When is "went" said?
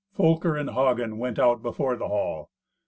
1.19-1.37